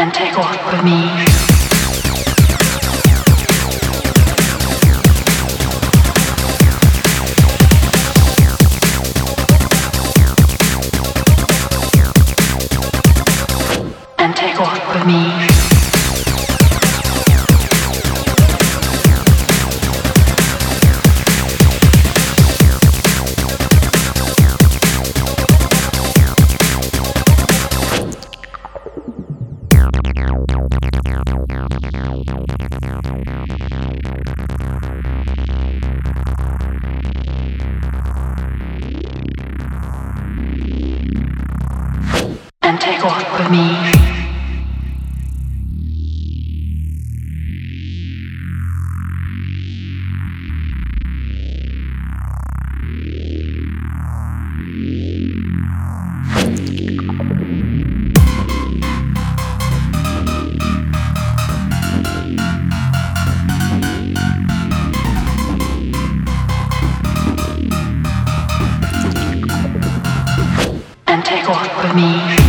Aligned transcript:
and 0.00 0.14
take 0.14 0.38
off 0.38 0.72
with 0.72 0.82
me. 0.82 1.50
Me. 15.06 15.49
Take 42.80 43.04
walk 43.04 43.38
with 43.38 43.50
me. 43.50 43.90
Take 71.22 71.48
walk 71.48 71.84
with 71.84 71.94
me. 71.94 72.39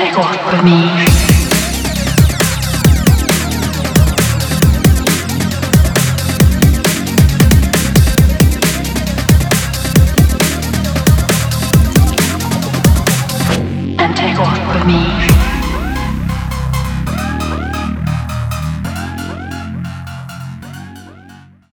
Take 0.00 0.16
walk 0.16 0.52
with 0.52 0.64
me. 0.64 1.39
Me. 14.86 15.19